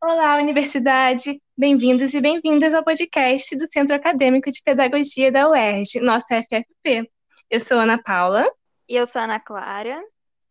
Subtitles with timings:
[0.00, 1.42] Olá, universidade!
[1.56, 7.10] Bem-vindos e bem-vindas ao podcast do Centro Acadêmico de Pedagogia da UERJ, nossa FFP.
[7.50, 8.48] Eu sou Ana Paula.
[8.88, 10.00] E eu sou Ana Clara.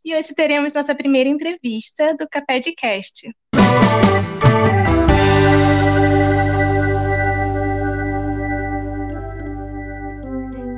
[0.04, 3.32] E hoje teremos nossa primeira entrevista do Capedcast.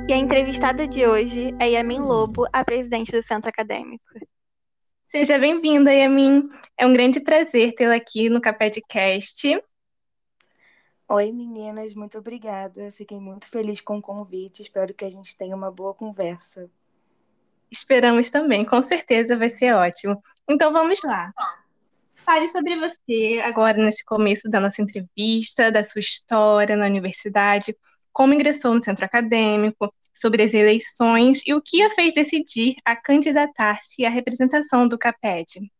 [0.08, 4.04] E a entrevistada de hoje é Yamin Lobo, a presidente do Centro Acadêmico.
[5.10, 6.48] Seja bem-vinda, Yamin.
[6.78, 9.60] É um grande prazer tê-la aqui no Capedcast.
[11.08, 12.92] Oi, meninas, muito obrigada.
[12.92, 14.62] Fiquei muito feliz com o convite.
[14.62, 16.70] Espero que a gente tenha uma boa conversa.
[17.68, 20.22] Esperamos também, com certeza vai ser ótimo.
[20.48, 21.32] Então vamos lá.
[22.24, 27.76] Fale sobre você agora nesse começo da nossa entrevista, da sua história na universidade,
[28.12, 32.96] como ingressou no centro acadêmico, sobre as eleições e o que a fez decidir a
[32.96, 35.70] candidatar-se à representação do CAPED.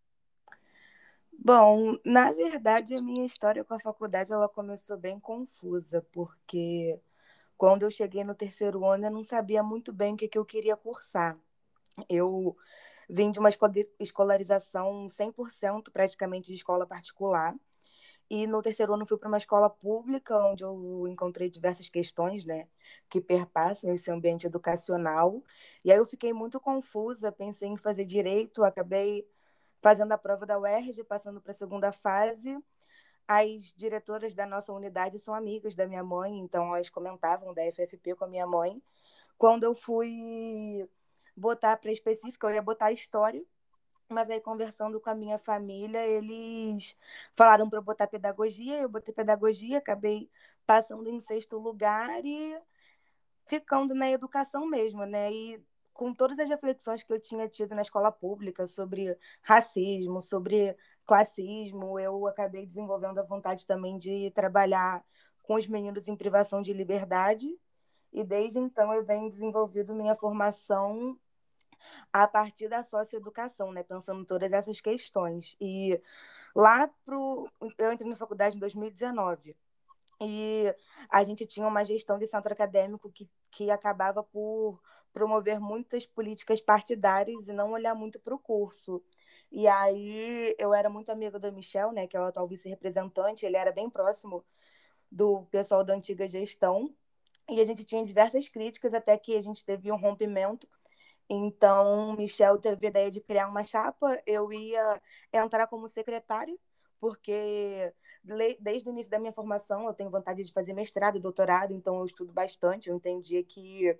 [1.33, 7.01] Bom, na verdade, a minha história com a faculdade ela começou bem confusa, porque
[7.57, 10.45] quando eu cheguei no terceiro ano, eu não sabia muito bem o que, que eu
[10.45, 11.38] queria cursar.
[12.09, 12.57] Eu
[13.09, 13.51] vim de uma
[13.99, 17.55] escolarização 100% praticamente de escola particular,
[18.31, 22.69] e no terceiro ano fui para uma escola pública, onde eu encontrei diversas questões, né,
[23.09, 25.43] que perpassam esse ambiente educacional.
[25.85, 29.29] E aí eu fiquei muito confusa, pensei em fazer direito, acabei
[29.83, 32.57] fazendo a prova da UERJ, passando para a segunda fase.
[33.27, 38.15] As diretoras da nossa unidade são amigas da minha mãe, então elas comentavam da FFP
[38.15, 38.81] com a minha mãe.
[39.37, 40.89] Quando eu fui
[41.37, 43.45] botar para específica, eu ia botar história,
[44.11, 46.97] mas aí, conversando com a minha família, eles
[47.37, 48.80] falaram para eu botar pedagogia.
[48.80, 50.30] Eu botei pedagogia, acabei
[50.67, 52.59] passando em sexto lugar e
[53.47, 55.33] ficando na educação mesmo, né?
[55.33, 60.77] E com todas as reflexões que eu tinha tido na escola pública sobre racismo, sobre
[61.07, 65.05] classismo, eu acabei desenvolvendo a vontade também de trabalhar
[65.43, 67.49] com os meninos em privação de liberdade.
[68.12, 71.19] E desde então eu venho desenvolvendo minha formação
[72.13, 73.83] a partir da socioeducação, né?
[73.83, 75.57] Pensando em todas essas questões.
[75.61, 76.01] E
[76.55, 77.49] lá pro.
[77.79, 79.57] Eu entrei na faculdade em 2019.
[80.23, 80.75] E
[81.09, 84.81] a gente tinha uma gestão de centro acadêmico que, que acabava por
[85.13, 89.03] promover muitas políticas partidárias e não olhar muito para o curso.
[89.51, 93.57] E aí eu era muito amiga do Michel, né, que é o atual vice-representante, ele
[93.57, 94.45] era bem próximo
[95.11, 96.95] do pessoal da antiga gestão.
[97.49, 100.69] E a gente tinha diversas críticas até que a gente teve um rompimento
[101.33, 104.21] então, Michel teve a ideia de criar uma chapa.
[104.27, 105.01] Eu ia
[105.33, 106.59] entrar como secretário,
[106.99, 107.95] porque
[108.59, 112.01] desde o início da minha formação eu tenho vontade de fazer mestrado e doutorado, então
[112.01, 112.89] eu estudo bastante.
[112.89, 113.97] Eu entendia que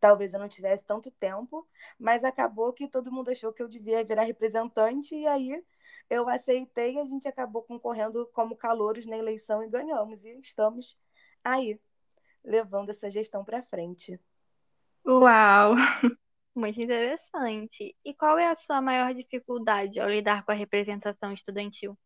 [0.00, 1.64] talvez eu não tivesse tanto tempo,
[1.96, 5.64] mas acabou que todo mundo achou que eu devia virar representante, e aí
[6.10, 10.24] eu aceitei e a gente acabou concorrendo como calouros na eleição e ganhamos.
[10.24, 10.98] E estamos
[11.44, 11.80] aí,
[12.44, 14.20] levando essa gestão para frente.
[15.06, 15.74] Uau!
[16.54, 17.96] Muito interessante.
[18.04, 21.96] E qual é a sua maior dificuldade ao lidar com a representação estudantil?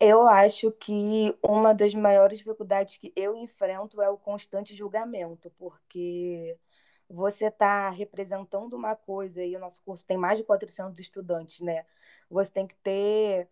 [0.00, 6.58] Eu acho que uma das maiores dificuldades que eu enfrento é o constante julgamento, porque
[7.08, 11.86] você está representando uma coisa e o nosso curso tem mais de 400 estudantes, né?
[12.28, 13.48] Você tem que ter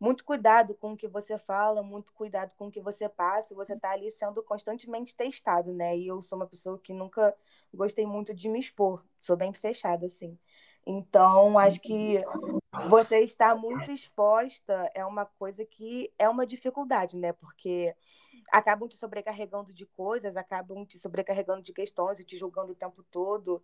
[0.00, 3.74] muito cuidado com o que você fala, muito cuidado com o que você passa, você
[3.74, 5.96] está ali sendo constantemente testado, né?
[5.96, 7.36] E eu sou uma pessoa que nunca
[7.72, 10.38] gostei muito de me expor, sou bem fechada, assim.
[10.86, 12.24] Então, acho que
[12.88, 17.34] você estar muito exposta é uma coisa que é uma dificuldade, né?
[17.34, 17.94] Porque
[18.50, 23.04] acabam te sobrecarregando de coisas, acabam te sobrecarregando de questões e te julgando o tempo
[23.10, 23.62] todo.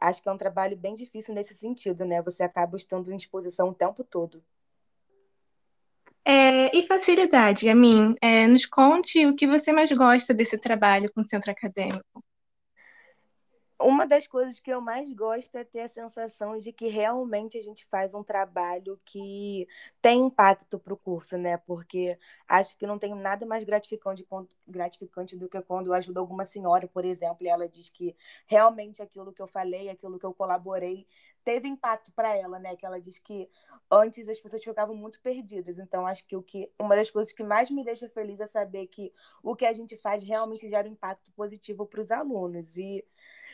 [0.00, 2.22] Acho que é um trabalho bem difícil nesse sentido, né?
[2.22, 4.42] Você acaba estando em exposição o tempo todo.
[6.26, 11.10] É, e facilidade, a mim, é, nos conte o que você mais gosta desse trabalho
[11.12, 12.24] com o centro acadêmico.
[13.80, 17.62] Uma das coisas que eu mais gosto é ter a sensação de que realmente a
[17.62, 19.66] gente faz um trabalho que
[20.00, 21.56] tem impacto para o curso, né?
[21.58, 22.16] Porque
[22.48, 24.24] acho que não tem nada mais gratificante,
[24.66, 28.16] gratificante do que quando eu ajudo alguma senhora, por exemplo, e ela diz que
[28.46, 31.04] realmente aquilo que eu falei, aquilo que eu colaborei,
[31.44, 32.76] teve impacto para ela, né?
[32.76, 33.50] Que ela diz que
[33.90, 35.78] antes as pessoas ficavam muito perdidas.
[35.78, 38.86] Então, acho que o que uma das coisas que mais me deixa feliz é saber
[38.86, 39.12] que
[39.42, 42.76] o que a gente faz realmente gera um impacto positivo para os alunos.
[42.76, 43.04] E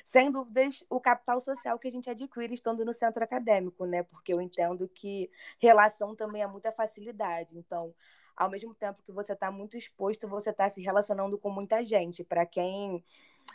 [0.04, 4.02] sem dúvidas, o capital social que a gente adquire estando no centro acadêmico, né?
[4.02, 7.58] Porque eu entendo que relação também é muita facilidade.
[7.58, 7.94] Então,
[8.36, 12.24] ao mesmo tempo que você está muito exposto, você está se relacionando com muita gente.
[12.24, 13.04] Para quem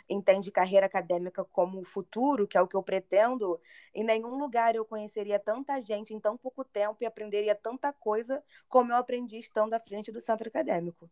[0.08, 3.60] entende carreira acadêmica como o futuro, que é o que eu pretendo,
[3.94, 8.42] em nenhum lugar eu conheceria tanta gente em tão pouco tempo e aprenderia tanta coisa
[8.68, 11.10] como eu aprendi estando à frente do centro acadêmico.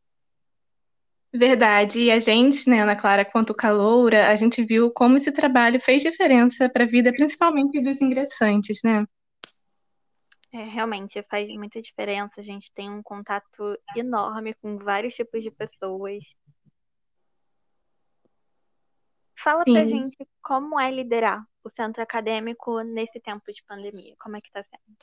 [1.37, 2.01] Verdade.
[2.01, 6.01] E a gente, né, Ana Clara, quanto caloura, a gente viu como esse trabalho fez
[6.01, 9.05] diferença para a vida, principalmente dos ingressantes, né?
[10.53, 12.41] É, realmente faz muita diferença.
[12.41, 16.23] A gente tem um contato enorme com vários tipos de pessoas.
[19.37, 19.73] Fala Sim.
[19.73, 24.15] pra gente como é liderar o centro acadêmico nesse tempo de pandemia.
[24.21, 24.97] Como é que tá sendo?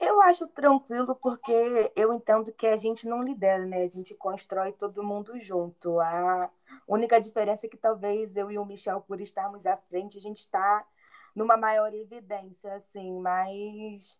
[0.00, 1.52] Eu acho tranquilo porque
[1.96, 3.82] eu entendo que a gente não lidera, né?
[3.82, 5.98] A gente constrói todo mundo junto.
[6.00, 6.50] A
[6.86, 10.38] única diferença é que talvez eu e o Michel, por estarmos à frente, a gente
[10.38, 10.86] está
[11.34, 14.18] numa maior evidência, assim, mas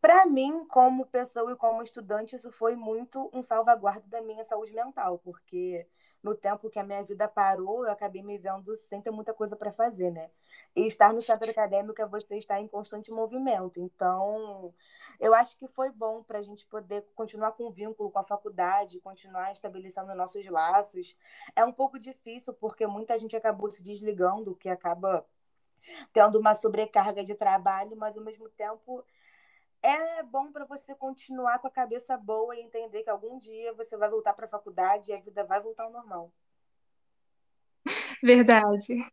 [0.00, 4.72] para mim, como pessoa e como estudante, isso foi muito um salvaguarda da minha saúde
[4.72, 5.86] mental, porque
[6.24, 9.54] no tempo que a minha vida parou, eu acabei me vendo sem ter muita coisa
[9.54, 10.30] para fazer, né?
[10.74, 13.78] E estar no centro acadêmico é você estar em constante movimento.
[13.78, 14.72] Então,
[15.20, 18.98] eu acho que foi bom para a gente poder continuar com vínculo com a faculdade,
[19.00, 21.14] continuar estabelecendo nossos laços.
[21.54, 25.26] É um pouco difícil, porque muita gente acabou se desligando, que acaba
[26.10, 29.04] tendo uma sobrecarga de trabalho, mas ao mesmo tempo
[29.84, 33.96] é bom para você continuar com a cabeça boa e entender que algum dia você
[33.96, 36.32] vai voltar para a faculdade e a vida vai voltar ao normal.
[38.22, 39.06] Verdade.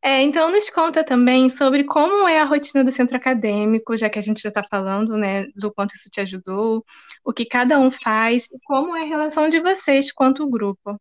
[0.00, 4.18] É, então nos conta também sobre como é a rotina do centro acadêmico, já que
[4.18, 6.84] a gente já está falando, né, do quanto isso te ajudou,
[7.22, 10.98] o que cada um faz e como é a relação de vocês quanto grupo.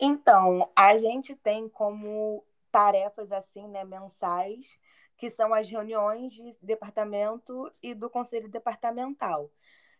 [0.00, 4.78] Então, a gente tem como tarefas assim, né, mensais,
[5.22, 9.48] que são as reuniões de departamento e do conselho departamental.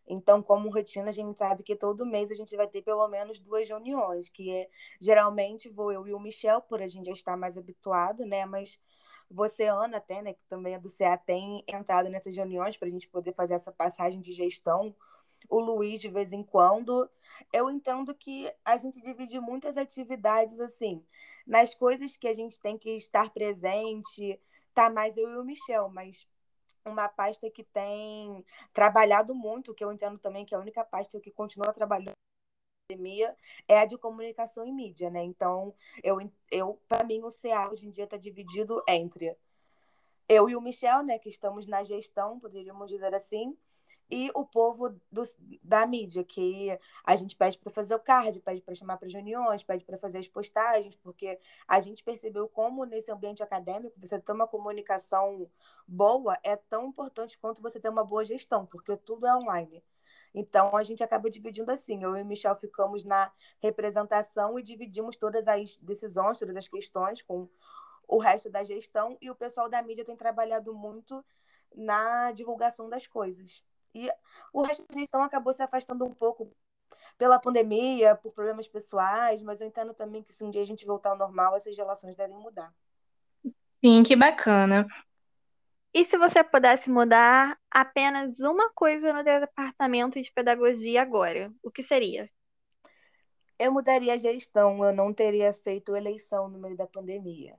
[0.05, 3.39] Então, como rotina, a gente sabe que todo mês a gente vai ter pelo menos
[3.39, 4.69] duas reuniões, que é
[5.01, 8.45] geralmente vou eu e o Michel, por a gente já estar mais habituado, né?
[8.45, 8.81] Mas
[9.31, 12.91] você, Ana, até, né, que também é do CA, tem entrado nessas reuniões para a
[12.91, 14.93] gente poder fazer essa passagem de gestão.
[15.49, 17.09] O Luiz, de vez em quando.
[17.53, 21.01] Eu entendo que a gente divide muitas atividades, assim,
[21.47, 24.41] nas coisas que a gente tem que estar presente,
[24.75, 26.27] tá mais eu e o Michel, mas
[26.85, 31.21] uma pasta que tem trabalhado muito, que eu entendo também que é a única pasta
[31.21, 32.15] que continua trabalhando
[32.89, 33.35] pandemia
[33.69, 35.23] é a de comunicação e mídia, né?
[35.23, 36.19] Então, eu,
[36.51, 39.37] eu para mim, o CA hoje em dia está dividido entre
[40.29, 43.57] eu e o Michel, né, que estamos na gestão, poderíamos dizer assim,
[44.13, 45.23] e o povo do,
[45.63, 49.65] da mídia, que a gente pede para fazer o card, pede para chamar para reuniões,
[49.65, 54.33] pede para fazer as postagens, porque a gente percebeu como nesse ambiente acadêmico você ter
[54.33, 55.51] uma comunicação
[55.89, 59.83] boa é tão importante quanto você ter uma boa gestão, porque tudo é online.
[60.35, 62.05] Então a gente acaba dividindo assim.
[62.05, 67.23] Eu e o Michel ficamos na representação e dividimos todas as decisões, todas as questões
[67.23, 67.49] com
[68.07, 71.25] o resto da gestão, e o pessoal da mídia tem trabalhado muito
[71.75, 73.65] na divulgação das coisas.
[73.95, 74.11] E
[74.53, 76.51] o resto da gestão acabou se afastando um pouco
[77.19, 80.87] pela pandemia, por problemas pessoais, mas eu entendo também que se um dia a gente
[80.87, 82.73] voltar ao normal, essas relações devem mudar.
[83.85, 84.87] Sim, que bacana.
[85.95, 91.83] E se você pudesse mudar apenas uma coisa no departamento de pedagogia agora, o que
[91.85, 92.31] seria?
[93.59, 97.59] Eu mudaria a gestão, eu não teria feito eleição no meio da pandemia.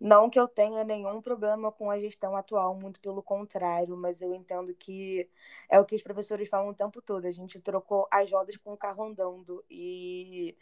[0.00, 4.34] Não que eu tenha nenhum problema com a gestão atual, muito pelo contrário, mas eu
[4.34, 5.28] entendo que
[5.68, 7.26] é o que os professores falam o tempo todo.
[7.26, 10.56] A gente trocou as rodas com o carro andando e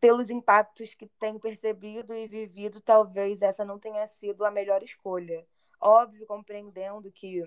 [0.00, 5.46] pelos impactos que tenho percebido e vivido, talvez essa não tenha sido a melhor escolha.
[5.80, 7.42] Óbvio, compreendendo que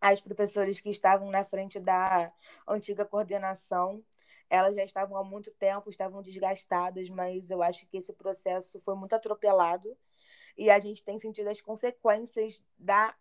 [0.00, 2.32] as professoras que estavam na frente da
[2.66, 4.02] antiga coordenação
[4.50, 8.94] elas já estavam há muito tempo, estavam desgastadas, mas eu acho que esse processo foi
[8.96, 9.96] muito atropelado
[10.58, 13.14] e a gente tem sentido as consequências da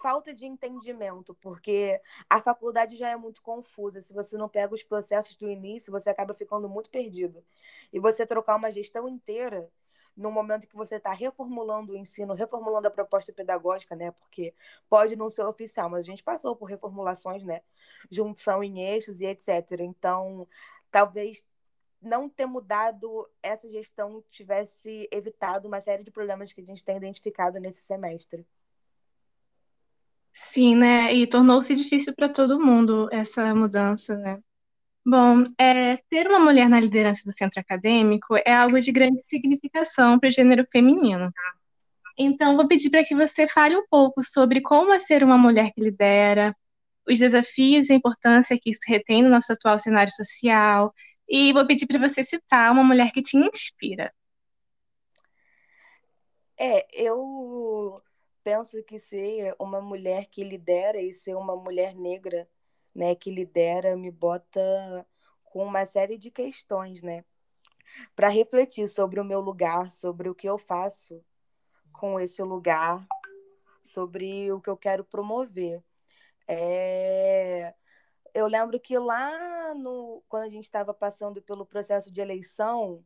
[0.00, 4.02] falta de entendimento, porque a faculdade já é muito confusa.
[4.02, 7.44] Se você não pega os processos do início, você acaba ficando muito perdido.
[7.92, 9.70] E você trocar uma gestão inteira
[10.16, 14.10] no momento que você está reformulando o ensino, reformulando a proposta pedagógica, né?
[14.12, 14.54] Porque
[14.88, 17.60] pode não ser oficial, mas a gente passou por reformulações, né?
[18.10, 19.80] Junção em eixos e etc.
[19.80, 20.48] Então,
[20.96, 21.44] talvez
[22.00, 26.96] não ter mudado essa gestão tivesse evitado uma série de problemas que a gente tem
[26.96, 28.46] identificado nesse semestre.
[30.32, 31.12] Sim, né?
[31.12, 34.40] E tornou-se difícil para todo mundo essa mudança, né?
[35.04, 40.18] Bom, é, ter uma mulher na liderança do centro acadêmico é algo de grande significação
[40.18, 41.30] para o gênero feminino.
[42.16, 45.72] Então, vou pedir para que você fale um pouco sobre como é ser uma mulher
[45.74, 46.56] que lidera,
[47.08, 50.92] os desafios e a importância que isso retém no nosso atual cenário social,
[51.28, 54.12] E vou pedir para você citar uma mulher que te inspira.
[56.58, 58.00] É, eu
[58.42, 62.48] penso que ser uma mulher que lidera e ser uma mulher negra,
[62.94, 65.06] né, que lidera, me bota
[65.44, 67.24] com uma série de questões, né,
[68.14, 71.22] para refletir sobre o meu lugar, sobre o que eu faço
[71.92, 73.06] com esse lugar,
[73.82, 75.82] sobre o que eu quero promover.
[76.48, 77.74] É...
[78.34, 83.04] Eu lembro que lá no quando a gente estava passando pelo processo de eleição,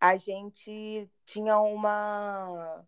[0.00, 2.86] a gente tinha uma.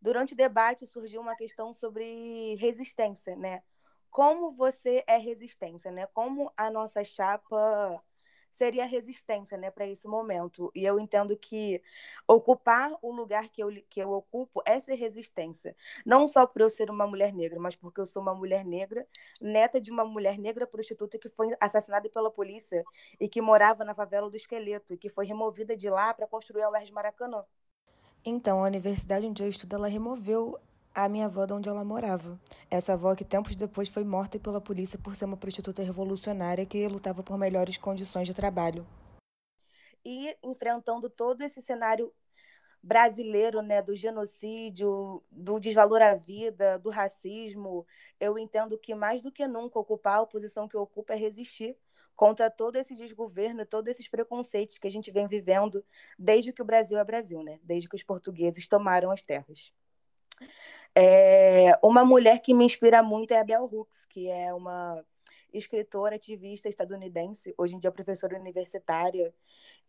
[0.00, 3.62] Durante o debate surgiu uma questão sobre resistência, né?
[4.10, 6.06] Como você é resistência, né?
[6.06, 8.02] Como a nossa chapa
[8.50, 10.70] seria resistência, né, para esse momento.
[10.74, 11.82] E eu entendo que
[12.26, 15.76] ocupar o lugar que eu, que eu ocupo é ser resistência.
[16.04, 19.06] Não só por eu ser uma mulher negra, mas porque eu sou uma mulher negra,
[19.40, 22.84] neta de uma mulher negra prostituta que foi assassinada pela polícia
[23.18, 26.62] e que morava na favela do Esqueleto e que foi removida de lá para construir
[26.62, 27.44] a UERJ Maracanã.
[28.24, 30.58] Então, a universidade onde eu estudo, ela removeu
[30.94, 32.38] a minha avó de onde ela morava.
[32.70, 36.86] Essa avó que tempos depois foi morta pela polícia por ser uma prostituta revolucionária que
[36.88, 38.86] lutava por melhores condições de trabalho.
[40.04, 42.12] E enfrentando todo esse cenário
[42.82, 47.86] brasileiro, né, do genocídio, do desvalor à vida, do racismo,
[48.18, 51.76] eu entendo que mais do que nunca ocupar a posição que ocupa é resistir
[52.16, 55.84] contra todo esse desgoverno, todos esses preconceitos que a gente vem vivendo
[56.18, 57.58] desde que o Brasil é Brasil, né?
[57.62, 59.72] Desde que os portugueses tomaram as terras.
[60.94, 65.04] É, uma mulher que me inspira muito é a Bell Hooks, que é uma
[65.52, 69.32] escritora, ativista estadunidense, hoje em dia professora universitária,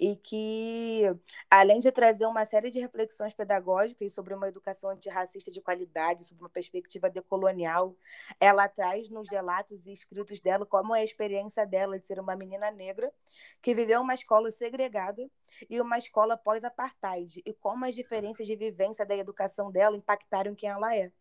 [0.01, 1.03] e que,
[1.48, 6.43] além de trazer uma série de reflexões pedagógicas sobre uma educação antirracista de qualidade, sobre
[6.43, 7.96] uma perspectiva decolonial,
[8.39, 12.36] ela traz nos relatos e escritos dela como é a experiência dela de ser uma
[12.36, 13.13] menina negra
[13.62, 15.29] que viveu uma escola segregada
[15.70, 20.67] e uma escola pós-apartheid, e como as diferenças de vivência da educação dela impactaram quem
[20.67, 21.12] ela é.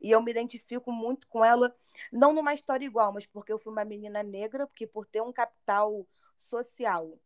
[0.00, 1.74] E eu me identifico muito com ela,
[2.12, 5.32] não numa história igual, mas porque eu fui uma menina negra, porque por ter um
[5.32, 6.06] capital
[6.38, 7.18] social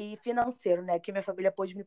[0.00, 1.84] e financeiro, né, que minha família pôde me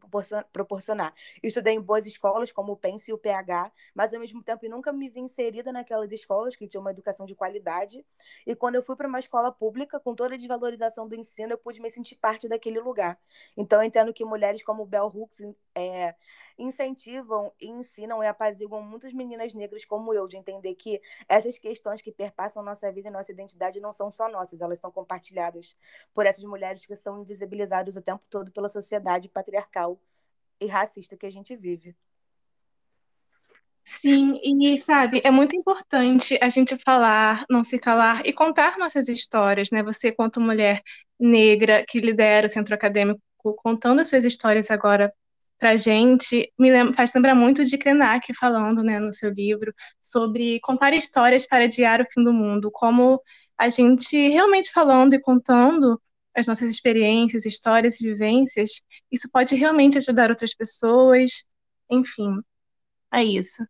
[0.51, 1.15] proporcionar.
[1.41, 4.93] Estudei em boas escolas, como o PENS e o PH, mas ao mesmo tempo nunca
[4.93, 8.05] me vi inserida naquelas escolas que tinham uma educação de qualidade.
[8.45, 11.57] E quando eu fui para uma escola pública, com toda a desvalorização do ensino, eu
[11.57, 13.19] pude me sentir parte daquele lugar.
[13.57, 15.41] Então, eu entendo que mulheres como Bell Hooks
[15.75, 16.13] é,
[16.57, 22.01] incentivam e ensinam e apaziguam muitas meninas negras como eu, de entender que essas questões
[22.01, 25.75] que perpassam nossa vida e nossa identidade não são só nossas, elas são compartilhadas
[26.13, 29.99] por essas mulheres que são invisibilizadas o tempo todo pela sociedade patriarcal
[30.59, 31.95] e racista que a gente vive.
[33.85, 39.09] Sim, e sabe, é muito importante a gente falar, não se calar e contar nossas
[39.09, 39.83] histórias, né?
[39.83, 40.81] Você, quanto mulher
[41.19, 43.21] negra que lidera o centro acadêmico,
[43.57, 45.13] contando as suas histórias agora
[45.59, 50.59] para gente me lembra, faz lembrar muito de Krenak falando né, no seu livro sobre
[50.61, 53.21] contar histórias para adiar o fim do mundo, como
[53.57, 56.01] a gente realmente falando e contando
[56.35, 61.47] as nossas experiências, histórias e vivências, isso pode realmente ajudar outras pessoas,
[61.89, 62.41] enfim,
[63.13, 63.63] é isso.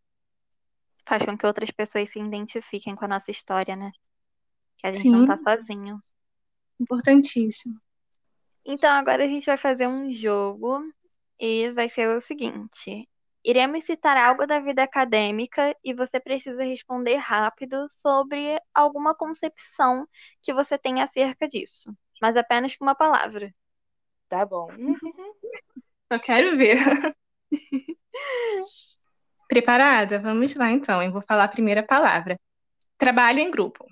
[1.05, 3.91] Faz com que outras pessoas se identifiquem com a nossa história, né?
[4.77, 5.12] Que a gente Sim.
[5.12, 6.01] não tá sozinho.
[6.79, 7.77] Importantíssimo.
[8.65, 10.82] Então agora a gente vai fazer um jogo
[11.38, 13.10] e vai ser o seguinte:
[13.43, 20.08] iremos citar algo da vida acadêmica e você precisa responder rápido sobre alguma concepção
[20.41, 21.93] que você tem acerca disso,
[22.24, 23.53] mas apenas com uma palavra.
[24.30, 24.70] Tá bom.
[26.10, 26.77] Eu quero ver.
[29.50, 30.20] Preparada?
[30.20, 31.03] Vamos lá então.
[31.03, 32.39] Eu vou falar a primeira palavra.
[32.98, 33.86] Trabalho em grupo.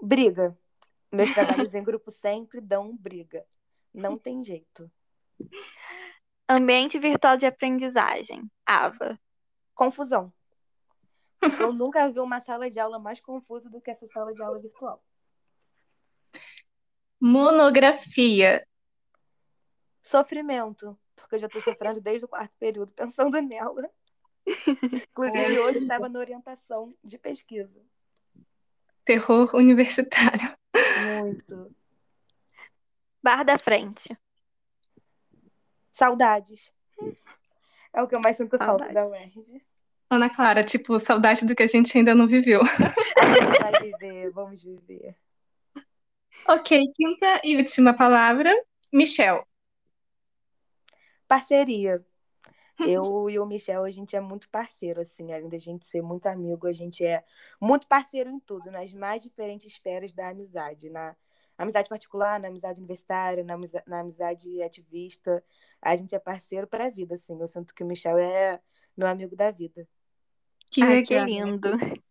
[0.00, 0.56] Briga.
[1.12, 3.44] Meus trabalhos em grupo sempre dão briga.
[3.92, 4.90] Não tem jeito.
[6.48, 8.50] Ambiente virtual de aprendizagem.
[8.64, 9.20] Ava.
[9.74, 10.32] Confusão.
[11.60, 14.58] Eu nunca vi uma sala de aula mais confusa do que essa sala de aula
[14.58, 15.04] virtual.
[17.20, 18.66] Monografia.
[20.02, 23.90] Sofrimento, porque eu já estou sofrendo desde o quarto período pensando nela.
[24.46, 27.80] Inclusive, hoje estava na orientação de pesquisa.
[29.04, 30.56] Terror universitário.
[31.20, 31.74] Muito.
[33.22, 34.16] Bar da frente.
[35.92, 36.72] Saudades.
[37.92, 39.62] É o que eu mais sinto falta da UERJ.
[40.08, 42.62] Ana Clara, tipo, saudade do que a gente ainda não viveu.
[42.62, 42.64] A
[43.36, 45.16] gente vai viver, vamos viver.
[46.50, 48.50] Ok, quinta e última palavra,
[48.92, 49.46] Michel.
[51.28, 52.04] Parceria.
[52.80, 56.26] Eu e o Michel, a gente é muito parceiro, assim, além da gente ser muito
[56.26, 57.22] amigo, a gente é
[57.60, 61.14] muito parceiro em tudo, nas mais diferentes esferas da amizade, na
[61.56, 65.44] amizade particular, na amizade universitária, na amizade, na amizade ativista.
[65.80, 67.40] A gente é parceiro para a vida, assim.
[67.40, 68.60] Eu sinto que o Michel é
[68.96, 69.86] meu amigo da vida.
[70.68, 71.70] Que Ai, que lindo.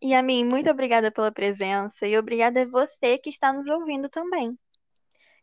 [0.00, 4.08] E a mim, muito obrigada pela presença e obrigada a você que está nos ouvindo
[4.08, 4.58] também.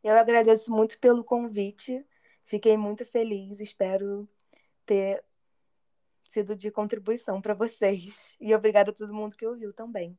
[0.04, 2.06] Eu agradeço muito pelo convite.
[2.44, 3.60] Fiquei muito feliz.
[3.60, 4.30] Espero
[4.86, 5.24] ter
[6.30, 8.36] sido de contribuição para vocês.
[8.40, 10.18] E obrigada a todo mundo que ouviu também.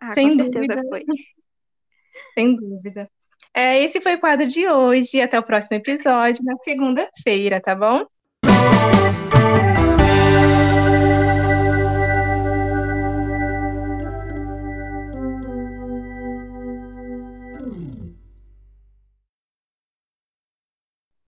[0.00, 0.80] Ah, Sem dúvida.
[0.88, 1.04] Foi.
[2.34, 3.10] Sem dúvida.
[3.54, 5.20] É, esse foi o quadro de hoje.
[5.20, 8.06] Até o próximo episódio, na segunda-feira, tá bom?